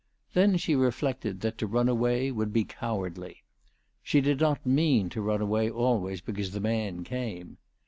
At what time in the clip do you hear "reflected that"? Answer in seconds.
0.75-1.59